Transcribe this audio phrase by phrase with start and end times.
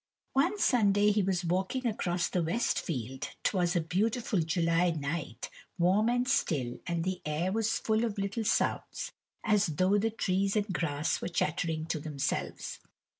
[0.33, 5.51] One Sunday he was walking across the west field, 't was a beautiful July night,
[5.77, 9.11] warm and still and the air was full of little sounds
[9.43, 12.79] as though the trees and grass were chattering to themselves.